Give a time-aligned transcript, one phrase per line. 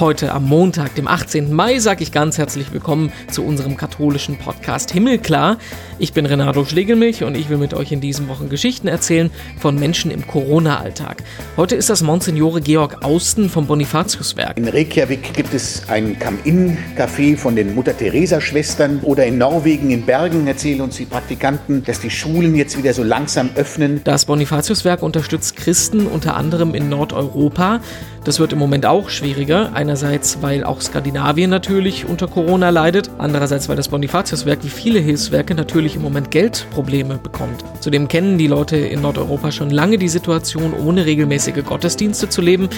[0.00, 1.52] Heute am Montag, dem 18.
[1.52, 5.58] Mai, sage ich ganz herzlich willkommen zu unserem katholischen Podcast Himmelklar.
[5.98, 9.78] Ich bin Renato Schlegelmilch und ich will mit euch in diesen Wochen Geschichten erzählen von
[9.78, 11.22] Menschen im Corona-Alltag.
[11.58, 14.56] Heute ist das Monsignore Georg Austen vom Bonifatiuswerk.
[14.56, 20.80] In Reykjavik gibt es ein Come-In-Café von den Mutter-Theresa-Schwestern oder in Norwegen in Bergen erzählen
[20.80, 24.00] uns die Praktikanten, dass die Schulen jetzt wieder so langsam öffnen.
[24.04, 27.82] Das Bonifatiuswerk unterstützt Christen unter anderem in Nordeuropa.
[28.24, 29.70] Das wird im Moment auch schwieriger.
[29.72, 33.10] Einerseits, weil auch Skandinavien natürlich unter Corona leidet.
[33.16, 37.64] Andererseits, weil das Bonifatiuswerk wie viele Hilfswerke natürlich im Moment Geldprobleme bekommt.
[37.80, 42.68] Zudem kennen die Leute in Nordeuropa schon lange die Situation, ohne regelmäßige Gottesdienste zu leben.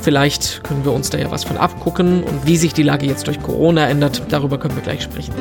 [0.00, 2.22] Vielleicht können wir uns da ja was von abgucken.
[2.22, 5.32] Und wie sich die Lage jetzt durch Corona ändert, darüber können wir gleich sprechen.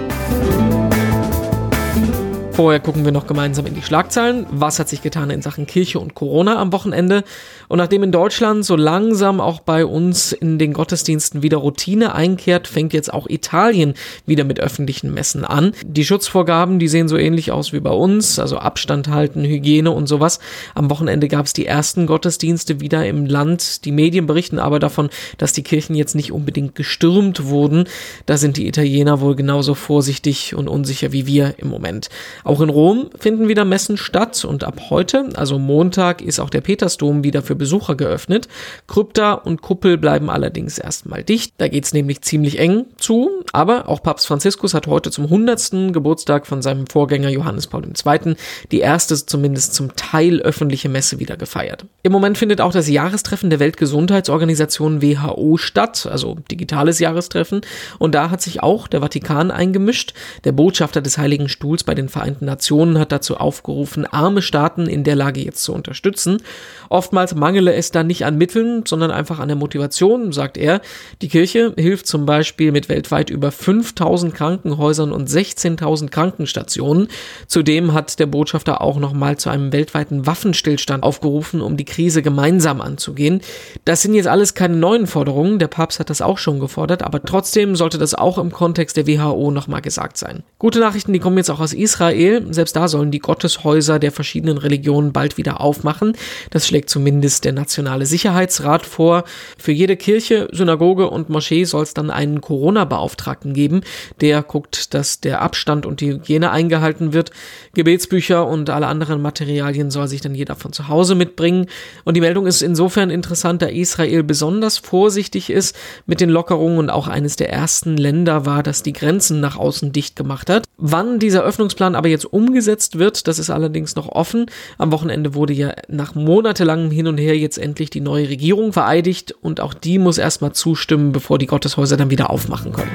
[2.54, 4.46] Vorher gucken wir noch gemeinsam in die Schlagzeilen.
[4.52, 7.24] Was hat sich getan in Sachen Kirche und Corona am Wochenende?
[7.70, 12.68] Und nachdem in Deutschland so langsam auch bei uns in den Gottesdiensten wieder Routine einkehrt,
[12.68, 13.94] fängt jetzt auch Italien
[14.26, 15.72] wieder mit öffentlichen Messen an.
[15.86, 20.08] Die Schutzvorgaben, die sehen so ähnlich aus wie bei uns, also Abstand halten, Hygiene und
[20.08, 20.40] sowas.
[20.76, 23.86] Am Wochenende gab es die ersten Gottesdienste wieder im Land.
[23.86, 27.86] Die Medien berichten aber davon, dass die Kirchen jetzt nicht unbedingt gestürmt wurden.
[28.26, 32.10] Da sind die Italiener wohl genauso vorsichtig und unsicher wie wir im Moment.
[32.44, 36.62] Auch in Rom finden wieder Messen statt und ab heute, also Montag, ist auch der
[36.62, 38.48] Petersdom wieder für Besucher geöffnet.
[38.88, 41.54] Krypta und Kuppel bleiben allerdings erstmal dicht.
[41.58, 43.30] Da geht's nämlich ziemlich eng zu.
[43.54, 45.94] Aber auch Papst Franziskus hat heute zum 100.
[45.94, 48.36] Geburtstag von seinem Vorgänger Johannes Paul II.
[48.72, 51.86] die erste zumindest zum Teil öffentliche Messe wieder gefeiert.
[52.04, 57.62] Im Moment findet auch das Jahrestreffen der Weltgesundheitsorganisation WHO statt, also digitales Jahrestreffen.
[58.00, 60.14] Und da hat sich auch der Vatikan eingemischt.
[60.44, 64.88] Der Botschafter des Heiligen Stuhls bei den Vereinten Vereinten Nationen hat dazu aufgerufen, arme Staaten
[64.88, 66.42] in der Lage jetzt zu unterstützen.
[66.90, 70.82] Oftmals mangele es dann nicht an Mitteln, sondern einfach an der Motivation, sagt er.
[71.22, 77.08] Die Kirche hilft zum Beispiel mit weltweit über 5000 Krankenhäusern und 16.000 Krankenstationen.
[77.48, 82.80] Zudem hat der Botschafter auch nochmal zu einem weltweiten Waffenstillstand aufgerufen, um die Krise gemeinsam
[82.80, 83.42] anzugehen.
[83.84, 87.22] Das sind jetzt alles keine neuen Forderungen, der Papst hat das auch schon gefordert, aber
[87.24, 90.44] trotzdem sollte das auch im Kontext der WHO nochmal gesagt sein.
[90.60, 92.21] Gute Nachrichten, die kommen jetzt auch aus Israel.
[92.22, 92.54] Israel.
[92.54, 96.14] Selbst da sollen die Gotteshäuser der verschiedenen Religionen bald wieder aufmachen.
[96.50, 99.24] Das schlägt zumindest der Nationale Sicherheitsrat vor.
[99.58, 103.82] Für jede Kirche, Synagoge und Moschee soll es dann einen Corona-Beauftragten geben,
[104.20, 107.32] der guckt, dass der Abstand und die Hygiene eingehalten wird.
[107.74, 111.68] Gebetsbücher und alle anderen Materialien soll sich dann jeder von zu Hause mitbringen.
[112.04, 116.90] Und die Meldung ist insofern interessant, da Israel besonders vorsichtig ist mit den Lockerungen und
[116.90, 120.66] auch eines der ersten Länder war, das die Grenzen nach außen dicht gemacht hat.
[120.78, 124.46] Wann dieser Öffnungsplan aber jetzt umgesetzt wird, das ist allerdings noch offen.
[124.78, 129.34] Am Wochenende wurde ja nach monatelangem Hin und Her jetzt endlich die neue Regierung vereidigt
[129.42, 132.92] und auch die muss erstmal zustimmen, bevor die Gotteshäuser dann wieder aufmachen können.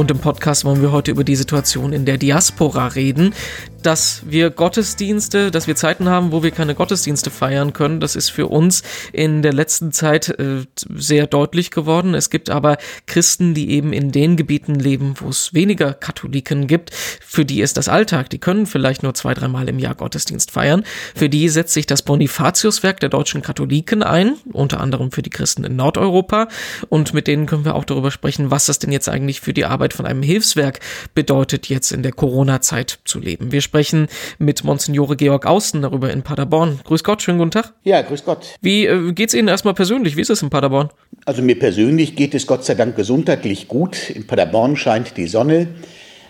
[0.00, 3.34] Und im Podcast wollen wir heute über die Situation in der Diaspora reden
[3.82, 8.00] dass wir Gottesdienste, dass wir Zeiten haben, wo wir keine Gottesdienste feiern können.
[8.00, 8.82] Das ist für uns
[9.12, 12.14] in der letzten Zeit äh, sehr deutlich geworden.
[12.14, 16.90] Es gibt aber Christen, die eben in den Gebieten leben, wo es weniger Katholiken gibt.
[16.94, 18.30] Für die ist das Alltag.
[18.30, 20.84] Die können vielleicht nur zwei, dreimal im Jahr Gottesdienst feiern.
[21.14, 25.64] Für die setzt sich das Bonifatiuswerk der deutschen Katholiken ein, unter anderem für die Christen
[25.64, 26.48] in Nordeuropa.
[26.88, 29.64] Und mit denen können wir auch darüber sprechen, was das denn jetzt eigentlich für die
[29.64, 30.80] Arbeit von einem Hilfswerk
[31.14, 33.52] bedeutet, jetzt in der Corona-Zeit zu leben.
[33.52, 34.08] Wir sprechen
[34.40, 36.80] mit Monsignore Georg Austen darüber in Paderborn.
[36.82, 37.72] Grüß Gott, schönen guten Tag.
[37.84, 38.56] Ja, grüß Gott.
[38.60, 40.16] Wie äh, geht's Ihnen erstmal persönlich?
[40.16, 40.90] Wie ist es in Paderborn?
[41.24, 44.10] Also mir persönlich geht es Gott sei Dank gesundheitlich gut.
[44.10, 45.68] In Paderborn scheint die Sonne.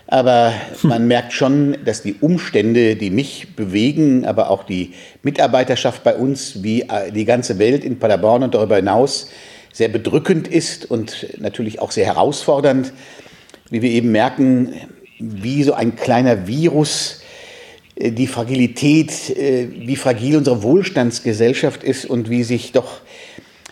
[0.05, 0.89] Aber hm.
[0.91, 6.61] man merkt schon, dass die Umstände, die mich bewegen, aber auch die Mitarbeiterschaft bei uns,
[6.61, 9.31] wie äh, die ganze Welt in Paderborn und darüber hinaus,
[9.73, 12.93] sehr bedrückend ist und natürlich auch sehr herausfordernd.
[13.71, 14.75] Wie wir eben merken,
[15.17, 17.20] wie so ein kleiner Virus
[18.09, 23.01] die Fragilität, äh, wie fragil unsere Wohlstandsgesellschaft ist und wie sich doch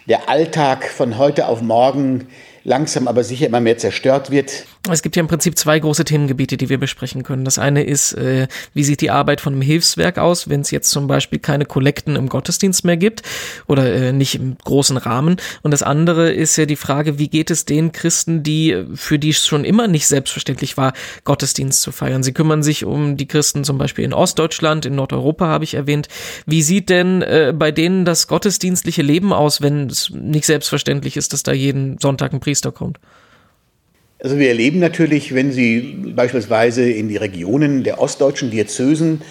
[0.08, 2.28] der Alltag von heute auf morgen
[2.64, 4.66] langsam aber sicher immer mehr zerstört wird.
[4.92, 7.46] Es gibt ja im Prinzip zwei große Themengebiete, die wir besprechen können.
[7.46, 10.92] Das eine ist, äh, wie sieht die Arbeit von einem Hilfswerk aus, wenn es jetzt
[10.92, 13.24] zum Beispiel keine Kollekten im Gottesdienst mehr gibt
[13.68, 15.38] oder äh, nicht im großen Rahmen.
[15.62, 19.30] Und das andere ist ja die Frage, wie geht es den Christen, die für die
[19.30, 20.94] es schon immer nicht selbstverständlich war,
[21.24, 22.24] Gottesdienst zu feiern.
[22.24, 26.08] Sie kümmern sich um die Christen zum Beispiel in Ostdeutschland, in Nordeuropa habe ich erwähnt.
[26.46, 31.34] Wie sieht denn äh, bei denen das gottesdienstliche Leben aus, wenn es nicht selbstverständlich ist,
[31.34, 33.00] dass da jeden Sonntag ein Priester kommt?
[34.22, 39.22] Also wir erleben natürlich, wenn Sie beispielsweise in die Regionen der ostdeutschen Diözesen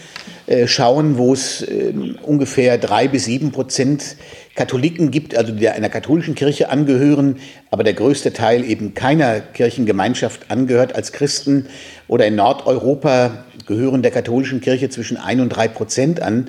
[0.46, 1.92] äh, schauen, wo es äh,
[2.22, 4.16] ungefähr drei bis sieben Prozent
[4.54, 7.36] Katholiken gibt, also die einer katholischen Kirche angehören,
[7.70, 11.66] aber der größte Teil eben keiner Kirchengemeinschaft angehört als Christen.
[12.08, 16.48] Oder in Nordeuropa gehören der katholischen Kirche zwischen ein und drei Prozent an.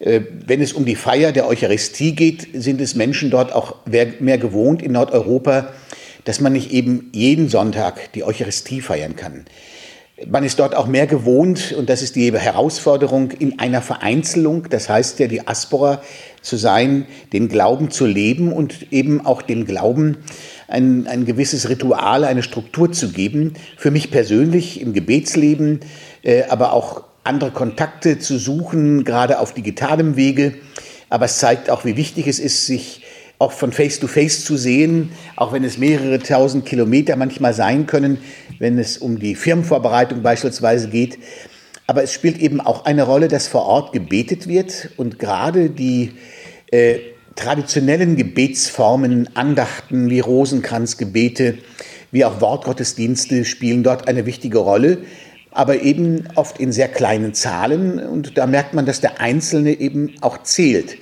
[0.00, 4.36] Äh, wenn es um die Feier der Eucharistie geht, sind es Menschen dort auch mehr
[4.36, 5.72] gewohnt in Nordeuropa,
[6.24, 9.44] dass man nicht eben jeden Sonntag die Eucharistie feiern kann.
[10.28, 14.90] Man ist dort auch mehr gewohnt, und das ist die Herausforderung, in einer Vereinzelung, das
[14.90, 16.02] heißt ja die Aspora
[16.42, 20.18] zu sein, den Glauben zu leben und eben auch dem Glauben
[20.68, 23.54] ein, ein gewisses Ritual, eine Struktur zu geben.
[23.78, 25.80] Für mich persönlich im Gebetsleben,
[26.22, 30.54] äh, aber auch andere Kontakte zu suchen, gerade auf digitalem Wege.
[31.08, 33.02] Aber es zeigt auch, wie wichtig es ist, sich
[33.40, 37.86] auch von Face to Face zu sehen, auch wenn es mehrere tausend Kilometer manchmal sein
[37.86, 38.18] können,
[38.58, 41.18] wenn es um die Firmenvorbereitung beispielsweise geht.
[41.86, 46.12] Aber es spielt eben auch eine Rolle, dass vor Ort gebetet wird und gerade die
[46.70, 46.98] äh,
[47.34, 51.56] traditionellen Gebetsformen, Andachten wie Rosenkranzgebete,
[52.12, 54.98] wie auch Wortgottesdienste spielen dort eine wichtige Rolle,
[55.50, 60.12] aber eben oft in sehr kleinen Zahlen und da merkt man, dass der Einzelne eben
[60.20, 60.98] auch zählt.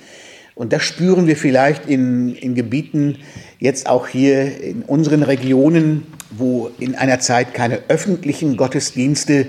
[0.59, 3.19] Und das spüren wir vielleicht in, in Gebieten,
[3.59, 9.47] jetzt auch hier in unseren Regionen, wo in einer Zeit keine öffentlichen Gottesdienste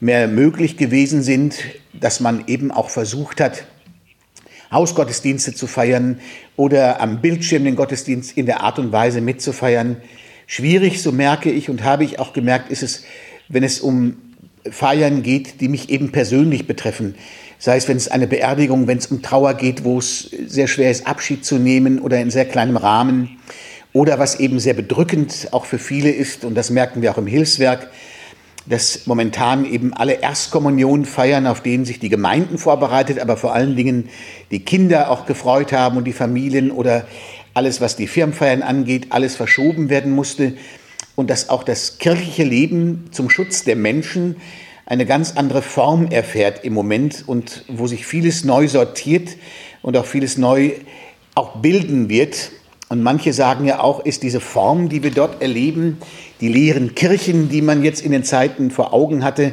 [0.00, 1.60] mehr möglich gewesen sind,
[1.92, 3.66] dass man eben auch versucht hat,
[4.72, 6.18] Hausgottesdienste zu feiern
[6.56, 9.98] oder am Bildschirm den Gottesdienst in der Art und Weise mitzufeiern.
[10.48, 13.04] Schwierig, so merke ich und habe ich auch gemerkt, ist es,
[13.48, 14.16] wenn es um
[14.68, 17.14] Feiern geht, die mich eben persönlich betreffen
[17.58, 20.90] sei es, wenn es eine Beerdigung, wenn es um Trauer geht, wo es sehr schwer
[20.90, 23.38] ist, Abschied zu nehmen oder in sehr kleinem Rahmen.
[23.92, 27.26] Oder was eben sehr bedrückend auch für viele ist, und das merken wir auch im
[27.26, 27.88] Hilfswerk,
[28.66, 33.76] dass momentan eben alle Erstkommunion feiern, auf denen sich die Gemeinden vorbereitet, aber vor allen
[33.76, 34.10] Dingen
[34.50, 37.06] die Kinder auch gefreut haben und die Familien oder
[37.54, 40.54] alles, was die Firmenfeiern angeht, alles verschoben werden musste.
[41.16, 44.36] Und dass auch das kirchliche Leben zum Schutz der Menschen
[44.88, 49.36] eine ganz andere Form erfährt im Moment und wo sich vieles neu sortiert
[49.82, 50.70] und auch vieles neu
[51.34, 52.52] auch bilden wird.
[52.88, 55.98] Und manche sagen ja auch, ist diese Form, die wir dort erleben,
[56.40, 59.52] die leeren Kirchen, die man jetzt in den Zeiten vor Augen hatte,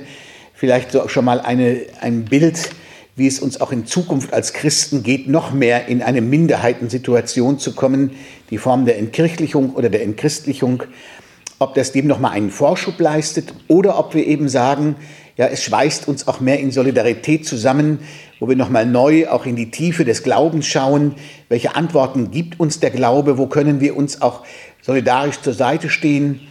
[0.54, 2.70] vielleicht so schon mal eine, ein Bild,
[3.18, 7.76] wie es uns auch in Zukunft als Christen geht, noch mehr in eine Minderheitensituation zu
[7.76, 8.12] kommen,
[8.52, 10.84] die Form der Entkirchlichung oder der Entchristlichung,
[11.60, 14.96] ob das dem noch mal einen Vorschub leistet oder ob wir eben sagen,
[15.38, 18.00] ja, es schweißt uns auch mehr in Solidarität zusammen,
[18.40, 21.16] wo wir nochmal neu auch in die Tiefe des Glaubens schauen.
[21.50, 23.38] Welche Antworten gibt uns der Glaube?
[23.38, 24.44] Wo können wir uns auch
[24.82, 26.42] solidarisch zur Seite stehen?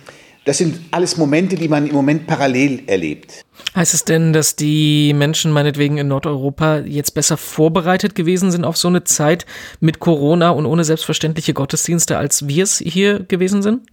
[0.45, 3.47] Das sind alles Momente, die man im Moment parallel erlebt.
[3.75, 8.77] Heißt es denn, dass die Menschen meinetwegen in Nordeuropa jetzt besser vorbereitet gewesen sind auf
[8.77, 9.47] so eine Zeit
[9.81, 13.89] mit Corona und ohne selbstverständliche Gottesdienste, als wir es hier gewesen sind?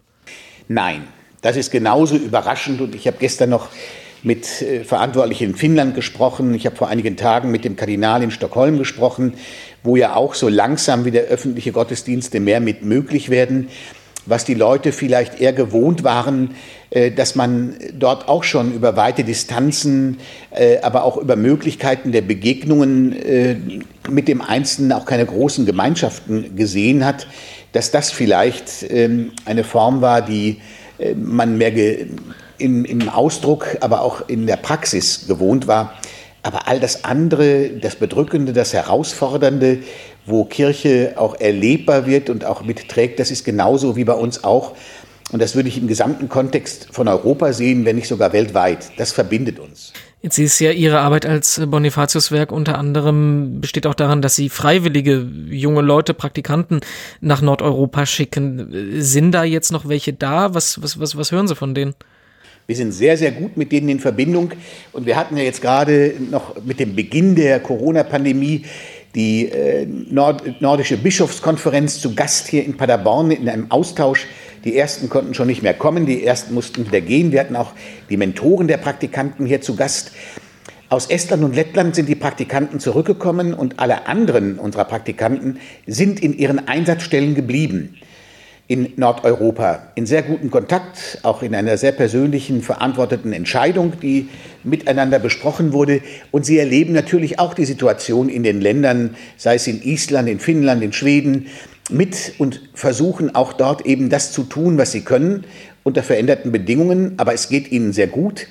[0.67, 1.03] Nein,
[1.41, 3.69] das ist genauso überraschend und ich habe gestern noch
[4.23, 6.53] mit äh, Verantwortlichen in Finnland gesprochen.
[6.53, 9.33] Ich habe vor einigen Tagen mit dem Kardinal in Stockholm gesprochen,
[9.83, 13.69] wo ja auch so langsam wieder öffentliche Gottesdienste mehr mit möglich werden,
[14.27, 16.51] was die Leute vielleicht eher gewohnt waren,
[16.91, 20.19] äh, dass man dort auch schon über weite Distanzen,
[20.51, 27.05] äh, aber auch über Möglichkeiten der Begegnungen mit dem Einzelnen auch keine großen Gemeinschaften gesehen
[27.05, 27.27] hat,
[27.71, 30.61] dass das vielleicht ähm, eine Form war, die
[31.15, 31.71] man mehr
[32.61, 35.93] in, im Ausdruck, aber auch in der Praxis gewohnt war.
[36.43, 39.79] Aber all das andere, das Bedrückende, das Herausfordernde,
[40.25, 44.73] wo Kirche auch erlebbar wird und auch mitträgt, das ist genauso wie bei uns auch.
[45.31, 48.91] Und das würde ich im gesamten Kontext von Europa sehen, wenn nicht sogar weltweit.
[48.97, 49.93] Das verbindet uns.
[50.21, 55.27] Jetzt ist ja Ihre Arbeit als Bonifatiuswerk unter anderem besteht auch daran, dass Sie freiwillige
[55.49, 56.81] junge Leute, Praktikanten
[57.21, 58.93] nach Nordeuropa schicken.
[59.01, 60.53] Sind da jetzt noch welche da?
[60.53, 61.95] Was, was, was, was hören Sie von denen?
[62.67, 64.51] Wir sind sehr, sehr gut mit denen in Verbindung.
[64.93, 68.65] Und wir hatten ja jetzt gerade noch mit dem Beginn der Corona-Pandemie
[69.15, 74.27] die äh, Nord nordische Bischofskonferenz zu Gast hier in Paderborn in einem Austausch.
[74.63, 77.31] Die ersten konnten schon nicht mehr kommen, die ersten mussten wieder gehen.
[77.31, 77.73] Wir hatten auch
[78.09, 80.11] die Mentoren der Praktikanten hier zu Gast.
[80.87, 86.37] Aus Estland und Lettland sind die Praktikanten zurückgekommen und alle anderen unserer Praktikanten sind in
[86.37, 87.97] ihren Einsatzstellen geblieben
[88.71, 94.29] in Nordeuropa in sehr guten Kontakt, auch in einer sehr persönlichen, verantworteten Entscheidung, die
[94.63, 95.99] miteinander besprochen wurde.
[96.31, 100.39] Und sie erleben natürlich auch die Situation in den Ländern, sei es in Island, in
[100.39, 101.47] Finnland, in Schweden,
[101.89, 105.43] mit und versuchen auch dort eben das zu tun, was sie können,
[105.83, 107.15] unter veränderten Bedingungen.
[107.17, 108.47] Aber es geht ihnen sehr gut.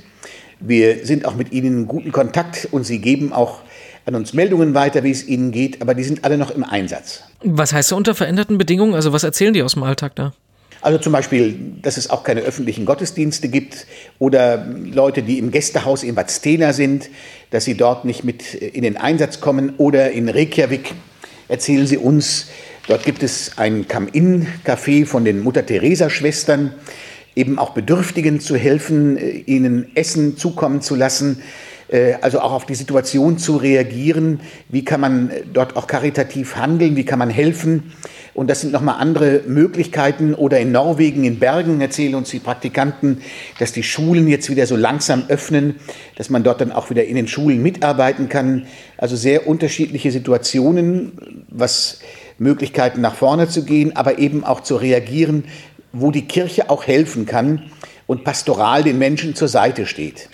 [0.61, 3.63] Wir sind auch mit ihnen in guten Kontakt und sie geben auch
[4.11, 7.23] an uns Meldungen weiter, wie es ihnen geht, aber die sind alle noch im Einsatz.
[7.43, 8.95] Was heißt so unter veränderten Bedingungen?
[8.95, 10.33] Also was erzählen die aus dem Alltag da?
[10.83, 13.87] Also zum Beispiel, dass es auch keine öffentlichen Gottesdienste gibt
[14.19, 17.11] oder Leute, die im Gästehaus in Vadstena sind,
[17.51, 20.95] dass sie dort nicht mit in den Einsatz kommen oder in Reykjavik
[21.49, 22.47] erzählen sie uns,
[22.89, 26.75] dort gibt es ein Come-In-Café von den Mutter-Teresa-Schwestern,
[27.37, 31.45] eben auch Bedürftigen zu helfen, ihnen Essen zukommen zu lassen, äh,
[32.21, 34.41] also auch auf die Situation zu reagieren.
[34.69, 36.97] Wie kann man dort auch karitativ handeln?
[36.97, 37.93] Wie kann man helfen?
[38.33, 40.35] Und das sind nochmal andere Möglichkeiten.
[40.35, 43.23] Oder in Norwegen, in Bergen erzählen uns die Praktikanten,
[43.59, 45.77] dass die Schulen jetzt wieder so langsam öffnen,
[46.17, 48.67] dass man dort dann auch wieder in den Schulen mitarbeiten kann.
[48.97, 51.99] Also sehr unterschiedliche Situationen, was
[52.39, 55.45] Möglichkeiten nach vorne zu gehen, aber eben auch zu reagieren,
[55.93, 57.65] wo die Kirche auch helfen kann
[58.07, 60.29] und pastoral den Menschen zur Seite steht.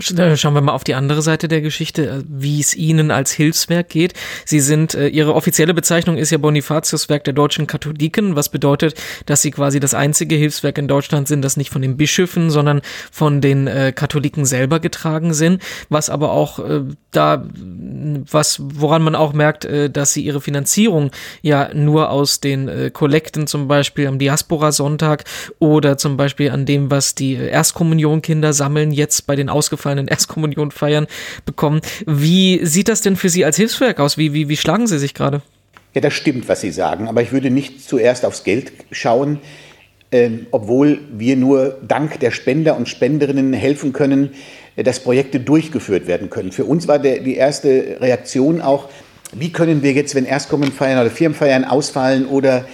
[0.00, 3.88] Schauen wir mal auf die andere Seite der Geschichte, äh, wie es Ihnen als Hilfswerk
[3.88, 4.14] geht.
[4.44, 9.42] Sie sind, äh, Ihre offizielle Bezeichnung ist ja Bonifatiuswerk der deutschen Katholiken, was bedeutet, dass
[9.42, 12.82] Sie quasi das einzige Hilfswerk in Deutschland sind, das nicht von den Bischöfen, sondern
[13.12, 16.82] von den äh, Katholiken selber getragen sind, was aber auch äh,
[17.12, 22.68] da, was, woran man auch merkt, äh, dass Sie Ihre Finanzierung ja nur aus den
[22.68, 25.22] äh, Kollekten zum Beispiel am Diaspora-Sonntag
[25.60, 30.70] oder zum Beispiel an dem, was die Erstkommunionkinder sammeln, jetzt bei den ausgefallenen ausgefallenen Erstkommunion
[30.70, 31.06] feiern
[31.44, 31.80] bekommen.
[32.06, 34.16] Wie sieht das denn für Sie als Hilfswerk aus?
[34.16, 35.42] Wie, wie, wie schlagen Sie sich gerade?
[35.94, 37.08] Ja, das stimmt, was Sie sagen.
[37.08, 39.40] Aber ich würde nicht zuerst aufs Geld schauen,
[40.10, 44.30] äh, obwohl wir nur dank der Spender und Spenderinnen helfen können,
[44.76, 46.50] äh, dass Projekte durchgeführt werden können.
[46.50, 48.88] Für uns war der, die erste Reaktion auch,
[49.32, 52.64] wie können wir jetzt, wenn Erstkommenfeiern oder Firmenfeiern ausfallen oder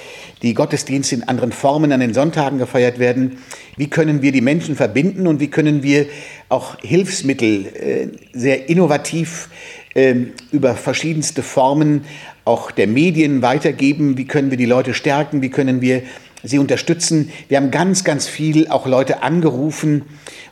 [0.43, 3.39] die Gottesdienste in anderen Formen an den Sonntagen gefeiert werden.
[3.77, 6.07] Wie können wir die Menschen verbinden und wie können wir
[6.49, 9.49] auch Hilfsmittel äh, sehr innovativ
[9.95, 10.15] äh,
[10.51, 12.05] über verschiedenste Formen
[12.45, 14.17] auch der Medien weitergeben?
[14.17, 15.43] Wie können wir die Leute stärken?
[15.43, 16.03] Wie können wir
[16.43, 17.31] sie unterstützen?
[17.49, 20.05] Wir haben ganz, ganz viel auch Leute angerufen,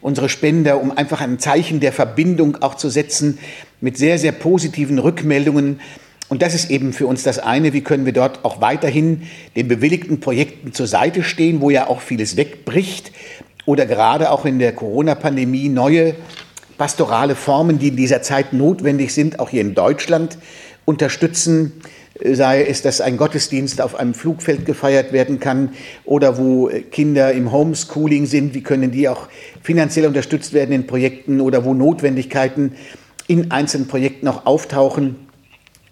[0.02, 3.38] unsere Spender, um einfach ein Zeichen der Verbindung auch zu setzen
[3.80, 5.80] mit sehr, sehr positiven Rückmeldungen
[6.28, 9.22] und das ist eben für uns das eine, wie können wir dort auch weiterhin
[9.56, 13.12] den bewilligten Projekten zur Seite stehen, wo ja auch vieles wegbricht
[13.64, 16.14] oder gerade auch in der Corona-Pandemie neue
[16.76, 20.38] pastorale Formen, die in dieser Zeit notwendig sind, auch hier in Deutschland
[20.84, 21.72] unterstützen
[22.24, 25.70] sei es, dass ein Gottesdienst auf einem Flugfeld gefeiert werden kann
[26.04, 29.28] oder wo Kinder im Homeschooling sind, wie können die auch
[29.62, 32.72] finanziell unterstützt werden in Projekten oder wo Notwendigkeiten
[33.26, 35.27] in einzelnen Projekten auch auftauchen.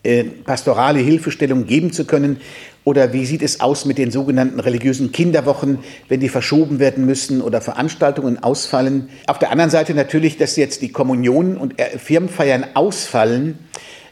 [0.06, 2.36] Äh, pastorale Hilfestellung geben zu können?
[2.84, 7.40] Oder wie sieht es aus mit den sogenannten religiösen Kinderwochen, wenn die verschoben werden müssen
[7.40, 9.08] oder Veranstaltungen ausfallen?
[9.26, 13.58] Auf der anderen Seite natürlich, dass jetzt die Kommunionen und äh, Firmenfeiern ausfallen,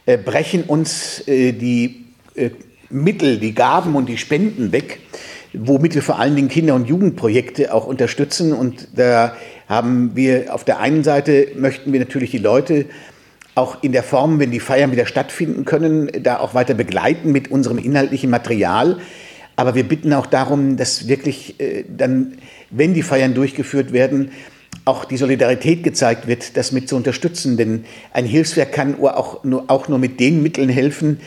[0.06, 2.06] äh, brechen uns die
[2.90, 4.98] Mittel, die Gaben und die Spenden weg,
[5.52, 8.52] womit wir vor allen Dingen Kinder- und Jugendprojekte auch unterstützen.
[8.52, 9.36] Und da
[9.68, 12.86] haben wir auf der einen Seite möchten wir natürlich die Leute
[13.54, 17.50] auch in der Form, wenn die Feiern wieder stattfinden können, da auch weiter begleiten mit
[17.50, 18.99] unserem inhaltlichen Material.
[19.56, 22.38] Aber wir bitten auch darum, dass wirklich äh, dann,
[22.70, 24.32] wenn die Feiern durchgeführt werden,
[24.84, 27.56] auch die Solidarität gezeigt wird, das mit zu unterstützen.
[27.56, 31.20] Denn ein Hilfswerk kann auch nur, auch nur mit den Mitteln helfen,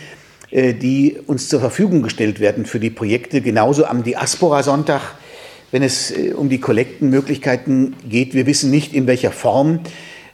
[0.52, 3.42] äh, die uns zur Verfügung gestellt werden für die Projekte.
[3.42, 5.16] Genauso am Diaspora-Sonntag,
[5.72, 8.34] wenn es äh, um die Kollektenmöglichkeiten geht.
[8.34, 9.80] Wir wissen nicht, in welcher Form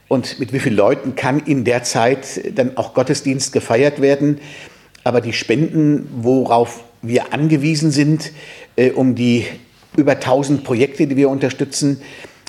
[0.08, 4.38] und mit wie vielen Leuten kann in der Zeit dann auch Gottesdienst gefeiert werden.
[5.02, 8.32] Aber die Spenden, worauf wir angewiesen sind,
[8.76, 9.46] äh, um die
[9.96, 12.00] über 1000 Projekte, die wir unterstützen,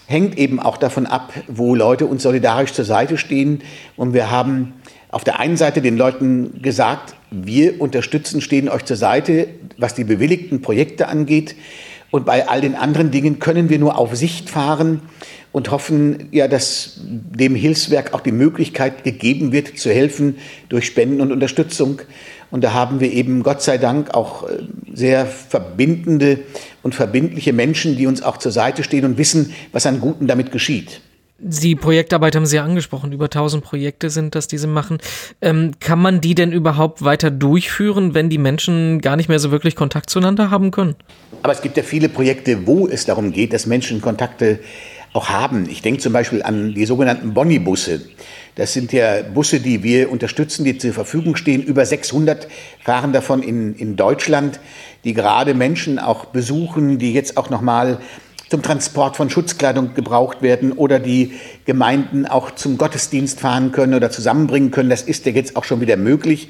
[0.08, 3.62] hängt eben auch davon ab, wo Leute uns solidarisch zur Seite stehen.
[3.96, 4.74] Und wir haben
[5.10, 9.48] auf der einen Seite den Leuten gesagt, wir unterstützen, stehen euch zur Seite,
[9.78, 11.56] was die bewilligten Projekte angeht.
[12.16, 15.02] Und bei all den anderen Dingen können wir nur auf Sicht fahren
[15.52, 20.38] und hoffen, ja, dass dem Hilfswerk auch die Möglichkeit gegeben wird, zu helfen
[20.70, 22.02] durch Spenden und Unterstützung.
[22.52, 24.60] Und da haben wir eben Gott sei Dank auch äh,
[24.94, 26.40] sehr verbindende
[26.84, 30.54] und verbindliche Menschen, die uns auch zur Seite stehen und wissen, was an Guten damit
[30.54, 31.02] geschieht.
[31.38, 35.00] Die Projektarbeit haben Sie ja angesprochen, über 1000 Projekte sind das, die Sie machen.
[35.42, 39.52] Ähm, kann man die denn überhaupt weiter durchführen, wenn die Menschen gar nicht mehr so
[39.52, 40.96] wirklich Kontakt zueinander haben können?
[41.44, 44.60] Aber es gibt ja viele Projekte, wo es darum geht, dass Menschen Kontakte
[45.16, 45.70] auch haben.
[45.70, 48.02] Ich denke zum Beispiel an die sogenannten Bonni-Busse.
[48.56, 51.62] Das sind ja Busse, die wir unterstützen, die zur Verfügung stehen.
[51.62, 52.48] Über 600
[52.84, 54.60] fahren davon in, in Deutschland,
[55.04, 58.00] die gerade Menschen auch besuchen, die jetzt auch nochmal
[58.50, 61.34] zum Transport von Schutzkleidung gebraucht werden oder die
[61.66, 64.90] Gemeinden auch zum Gottesdienst fahren können oder zusammenbringen können.
[64.90, 66.50] Das ist ja jetzt auch schon wieder möglich.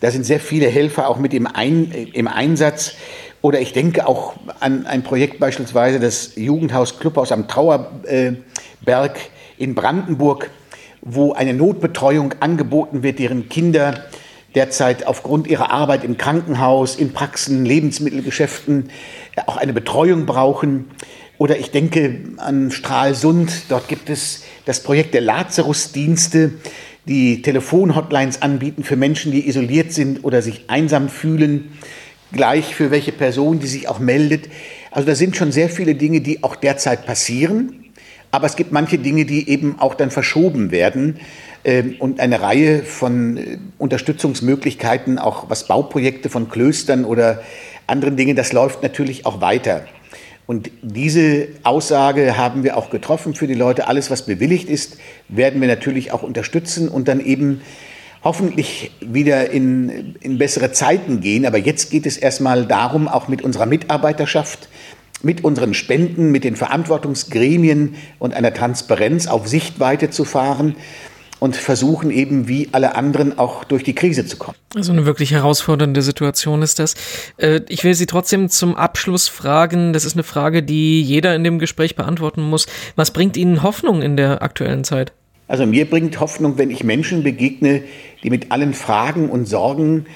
[0.00, 2.92] Da sind sehr viele Helfer auch mit im, Ein im Einsatz.
[3.40, 9.18] Oder ich denke auch an ein Projekt beispielsweise, das Jugendhaus Clubhaus am Trauerberg
[9.58, 10.50] in Brandenburg,
[11.02, 14.04] wo eine Notbetreuung angeboten wird, deren Kinder
[14.54, 18.90] derzeit aufgrund ihrer Arbeit im Krankenhaus, in Praxen, Lebensmittelgeschäften
[19.46, 20.90] auch eine Betreuung brauchen.
[21.38, 26.52] Oder ich denke an Stralsund, dort gibt es das Projekt der Lazarusdienste,
[27.06, 31.78] die Telefonhotlines anbieten für Menschen, die isoliert sind oder sich einsam fühlen,
[32.32, 34.48] gleich für welche Person, die sich auch meldet.
[34.90, 37.84] Also da sind schon sehr viele Dinge, die auch derzeit passieren.
[38.30, 41.18] Aber es gibt manche Dinge, die eben auch dann verschoben werden.
[41.64, 47.42] Ähm, und eine Reihe von äh, Unterstützungsmöglichkeiten, auch was Bauprojekte von Klöstern oder
[47.86, 49.86] anderen Dingen, das läuft natürlich auch weiter.
[50.48, 53.86] Und diese Aussage haben wir auch getroffen für die Leute.
[53.86, 54.96] Alles, was bewilligt ist,
[55.28, 57.60] werden wir natürlich auch unterstützen und dann eben
[58.24, 61.44] hoffentlich wieder in, in bessere Zeiten gehen.
[61.44, 64.70] Aber jetzt geht es erstmal darum, auch mit unserer Mitarbeiterschaft,
[65.22, 70.76] mit unseren Spenden, mit den Verantwortungsgremien und einer Transparenz auf Sichtweite zu fahren
[71.40, 74.56] und versuchen eben wie alle anderen auch durch die Krise zu kommen.
[74.74, 76.94] Also eine wirklich herausfordernde Situation ist das.
[77.36, 81.44] Äh, ich will Sie trotzdem zum Abschluss fragen, das ist eine Frage, die jeder in
[81.44, 82.66] dem Gespräch beantworten muss.
[82.96, 85.12] Was bringt Ihnen Hoffnung in der aktuellen Zeit?
[85.46, 87.82] Also mir bringt Hoffnung, wenn ich Menschen begegne,
[88.22, 90.06] die mit allen Fragen und Sorgen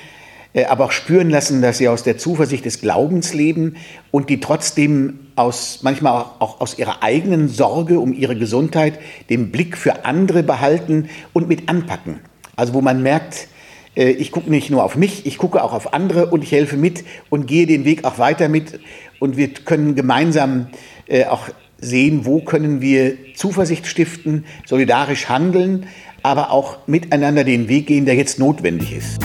[0.54, 3.76] aber auch spüren lassen, dass sie aus der Zuversicht des Glaubens leben
[4.10, 8.98] und die trotzdem aus, manchmal auch aus ihrer eigenen Sorge um ihre Gesundheit
[9.30, 12.20] den Blick für andere behalten und mit anpacken.
[12.54, 13.48] Also wo man merkt,
[13.96, 16.76] äh, ich gucke nicht nur auf mich, ich gucke auch auf andere und ich helfe
[16.76, 18.78] mit und gehe den Weg auch weiter mit
[19.20, 20.68] und wir können gemeinsam
[21.06, 25.86] äh, auch sehen, wo können wir Zuversicht stiften, solidarisch handeln,
[26.22, 29.18] aber auch miteinander den Weg gehen, der jetzt notwendig ist.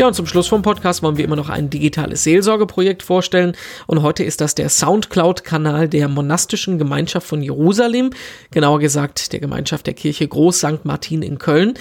[0.00, 3.54] Ja, und zum Schluss vom Podcast wollen wir immer noch ein digitales Seelsorgeprojekt vorstellen.
[3.86, 8.08] Und heute ist das der Soundcloud-Kanal der monastischen Gemeinschaft von Jerusalem,
[8.50, 10.84] genauer gesagt der Gemeinschaft der Kirche Groß St.
[10.84, 11.74] Martin in Köln.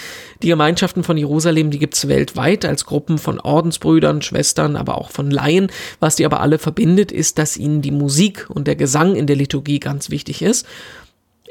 [0.43, 5.31] Die Gemeinschaften von Jerusalem, die gibt's weltweit als Gruppen von Ordensbrüdern, Schwestern, aber auch von
[5.31, 5.71] Laien.
[6.01, 9.37] Was die aber alle verbindet, ist, dass ihnen die Musik und der Gesang in der
[9.37, 10.67] Liturgie ganz wichtig ist.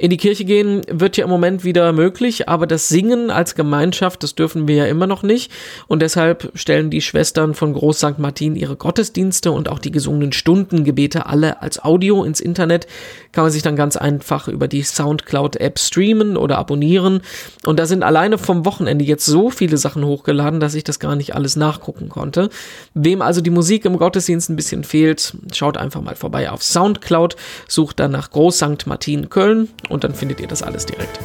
[0.00, 4.22] In die Kirche gehen wird ja im Moment wieder möglich, aber das Singen als Gemeinschaft,
[4.22, 5.50] das dürfen wir ja immer noch nicht.
[5.88, 8.18] Und deshalb stellen die Schwestern von Groß St.
[8.18, 12.86] Martin ihre Gottesdienste und auch die gesungenen Stundengebete alle als Audio ins Internet.
[13.32, 17.22] Kann man sich dann ganz einfach über die Soundcloud-App streamen oder abonnieren.
[17.66, 21.16] Und da sind alleine vom Wochenende jetzt so viele Sachen hochgeladen, dass ich das gar
[21.16, 22.50] nicht alles nachgucken konnte.
[22.94, 27.34] Wem also die Musik im Gottesdienst ein bisschen fehlt, schaut einfach mal vorbei auf Soundcloud,
[27.66, 28.86] sucht dann nach Groß St.
[28.86, 31.18] Martin Köln und dann findet ihr das alles direkt.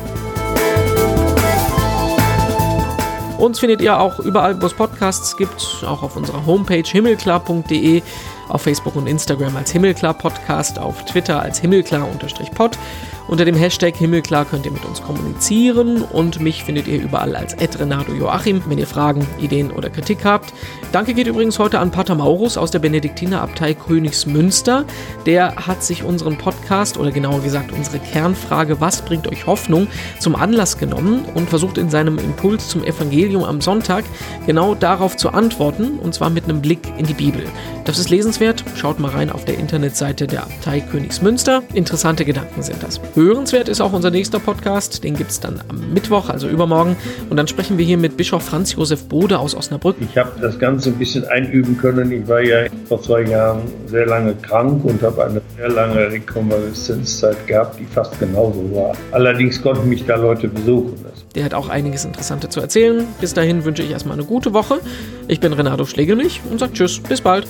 [3.38, 8.02] Uns findet ihr auch überall, wo es Podcasts gibt, auch auf unserer Homepage himmelklar.de,
[8.48, 12.78] auf Facebook und Instagram als Himmelklar Podcast, auf Twitter als Himmelklar-Pod
[13.28, 17.56] unter dem Hashtag Himmelklar könnt ihr mit uns kommunizieren und mich findet ihr überall als
[17.80, 20.54] Renato Joachim, wenn ihr Fragen, Ideen oder Kritik habt.
[20.92, 24.86] Danke geht übrigens heute an Pater Maurus aus der Benediktinerabtei Königsmünster.
[25.26, 29.88] Der hat sich unseren Podcast oder genauer gesagt unsere Kernfrage Was bringt euch Hoffnung
[30.20, 34.04] zum Anlass genommen und versucht in seinem Impuls zum Evangelium am Sonntag
[34.46, 37.44] genau darauf zu antworten und zwar mit einem Blick in die Bibel.
[37.86, 38.64] Das ist lesenswert.
[38.76, 41.64] Schaut mal rein auf der Internetseite der Abtei Königsmünster.
[41.74, 43.00] Interessante Gedanken sind das.
[43.16, 45.04] Hörenswert ist auch unser nächster Podcast.
[45.04, 46.96] Den gibt es dann am Mittwoch, also übermorgen.
[47.30, 49.98] Und dann sprechen wir hier mit Bischof Franz Josef Bode aus Osnabrück.
[50.00, 52.12] Ich habe das Ganze ein bisschen einüben können.
[52.12, 57.46] Ich war ja vor zwei Jahren sehr lange krank und habe eine sehr lange Rekonvaleszenzzeit
[57.46, 58.94] gehabt, die fast genauso war.
[59.12, 60.96] Allerdings konnten mich da Leute besuchen.
[61.36, 63.06] Der hat auch einiges Interessantes zu erzählen.
[63.22, 64.80] Bis dahin wünsche ich erstmal eine gute Woche.
[65.28, 67.48] Ich bin Renato Schlegelmilch und sage Tschüss, bis bald.